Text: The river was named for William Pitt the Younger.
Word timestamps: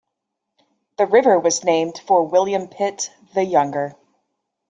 The 0.97 1.05
river 1.05 1.39
was 1.39 1.63
named 1.63 2.01
for 2.07 2.23
William 2.27 2.67
Pitt 2.67 3.11
the 3.35 3.43
Younger. 3.43 3.93